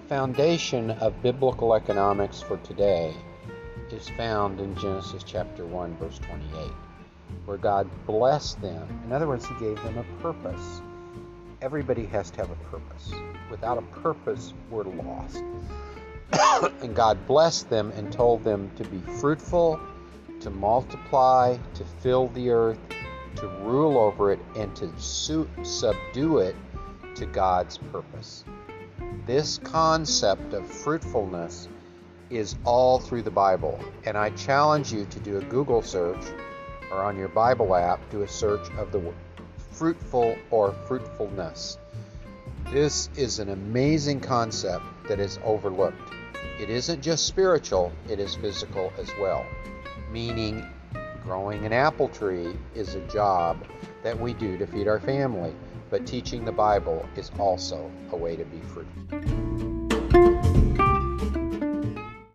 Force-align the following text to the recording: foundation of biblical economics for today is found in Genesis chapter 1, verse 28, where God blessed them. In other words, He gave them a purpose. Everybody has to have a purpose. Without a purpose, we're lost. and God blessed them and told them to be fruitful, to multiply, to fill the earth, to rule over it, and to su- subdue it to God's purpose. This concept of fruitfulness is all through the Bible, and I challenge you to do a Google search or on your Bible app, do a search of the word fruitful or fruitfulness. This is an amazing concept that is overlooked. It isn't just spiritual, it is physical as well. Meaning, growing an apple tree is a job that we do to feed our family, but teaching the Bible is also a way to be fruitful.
foundation 0.00 0.90
of 0.90 1.22
biblical 1.22 1.74
economics 1.74 2.40
for 2.40 2.56
today 2.58 3.14
is 3.90 4.08
found 4.10 4.60
in 4.60 4.74
Genesis 4.76 5.22
chapter 5.22 5.64
1, 5.64 5.96
verse 5.96 6.18
28, 6.18 6.72
where 7.44 7.56
God 7.56 7.88
blessed 8.06 8.60
them. 8.60 8.88
In 9.04 9.12
other 9.12 9.28
words, 9.28 9.46
He 9.46 9.54
gave 9.54 9.80
them 9.84 9.98
a 9.98 10.22
purpose. 10.22 10.82
Everybody 11.62 12.06
has 12.06 12.30
to 12.32 12.38
have 12.38 12.50
a 12.50 12.56
purpose. 12.56 13.12
Without 13.50 13.78
a 13.78 13.82
purpose, 13.82 14.52
we're 14.70 14.84
lost. 14.84 15.42
and 16.82 16.94
God 16.94 17.24
blessed 17.26 17.70
them 17.70 17.92
and 17.92 18.12
told 18.12 18.42
them 18.42 18.70
to 18.76 18.84
be 18.84 18.98
fruitful, 19.20 19.78
to 20.40 20.50
multiply, 20.50 21.56
to 21.74 21.84
fill 22.00 22.28
the 22.28 22.50
earth, 22.50 22.80
to 23.36 23.48
rule 23.62 23.98
over 23.98 24.32
it, 24.32 24.40
and 24.56 24.74
to 24.76 24.92
su- 24.98 25.48
subdue 25.62 26.38
it 26.38 26.56
to 27.14 27.26
God's 27.26 27.78
purpose. 27.78 28.44
This 29.26 29.58
concept 29.58 30.52
of 30.52 30.66
fruitfulness 30.66 31.68
is 32.30 32.56
all 32.64 32.98
through 32.98 33.22
the 33.22 33.30
Bible, 33.30 33.78
and 34.04 34.18
I 34.18 34.30
challenge 34.30 34.92
you 34.92 35.06
to 35.06 35.20
do 35.20 35.38
a 35.38 35.44
Google 35.44 35.82
search 35.82 36.24
or 36.90 37.02
on 37.02 37.16
your 37.16 37.28
Bible 37.28 37.74
app, 37.74 38.00
do 38.10 38.22
a 38.22 38.28
search 38.28 38.68
of 38.78 38.92
the 38.92 38.98
word 38.98 39.14
fruitful 39.74 40.36
or 40.50 40.72
fruitfulness. 40.86 41.78
This 42.70 43.10
is 43.16 43.40
an 43.40 43.50
amazing 43.50 44.20
concept 44.20 44.84
that 45.08 45.18
is 45.18 45.38
overlooked. 45.44 46.12
It 46.60 46.70
isn't 46.70 47.02
just 47.02 47.26
spiritual, 47.26 47.92
it 48.08 48.20
is 48.20 48.36
physical 48.36 48.92
as 48.98 49.10
well. 49.20 49.44
Meaning, 50.12 50.64
growing 51.24 51.64
an 51.64 51.72
apple 51.72 52.08
tree 52.08 52.54
is 52.74 52.94
a 52.94 53.00
job 53.08 53.56
that 54.02 54.18
we 54.18 54.34
do 54.34 54.58
to 54.58 54.66
feed 54.66 54.86
our 54.86 55.00
family, 55.00 55.54
but 55.90 56.06
teaching 56.06 56.44
the 56.44 56.52
Bible 56.52 57.04
is 57.16 57.30
also 57.38 57.90
a 58.12 58.16
way 58.16 58.36
to 58.36 58.44
be 58.44 58.60
fruitful. 58.60 59.83